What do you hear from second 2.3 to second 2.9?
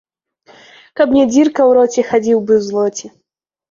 бы ў